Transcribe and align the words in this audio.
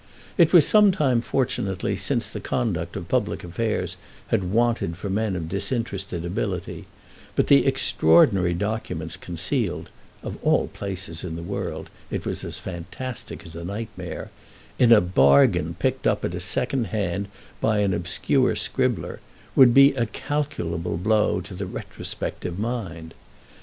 It 0.35 0.51
was 0.51 0.67
some 0.67 0.91
time 0.91 1.21
fortunately 1.21 1.95
since 1.95 2.27
the 2.27 2.39
conduct 2.39 2.95
of 2.95 3.07
public 3.07 3.43
affairs 3.43 3.97
had 4.29 4.45
wanted 4.51 4.97
for 4.97 5.11
men 5.11 5.35
of 5.35 5.47
disinterested 5.47 6.25
ability, 6.25 6.87
but 7.35 7.45
the 7.45 7.67
extraordinary 7.67 8.55
documents 8.55 9.15
concealed 9.15 9.91
(of 10.23 10.39
all 10.43 10.69
places 10.69 11.23
in 11.23 11.35
the 11.35 11.43
world—it 11.43 12.25
was 12.25 12.43
as 12.43 12.57
fantastic 12.57 13.45
as 13.45 13.55
a 13.55 13.63
nightmare) 13.63 14.31
in 14.79 14.91
a 14.91 15.01
"bargain" 15.01 15.75
picked 15.77 16.07
up 16.07 16.25
at 16.25 16.41
second 16.41 16.85
hand 16.85 17.27
by 17.59 17.77
an 17.81 17.93
obscure 17.93 18.55
scribbler, 18.55 19.19
would 19.55 19.71
be 19.71 19.93
a 19.93 20.07
calculable 20.07 20.97
blow 20.97 21.41
to 21.41 21.53
the 21.53 21.67
retrospective 21.67 22.57
mind. 22.57 23.13